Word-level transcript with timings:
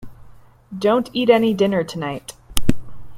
Don't 0.75 1.11
eat 1.13 1.29
any 1.29 1.53
dinner 1.53 1.83
tonight. 1.83 2.33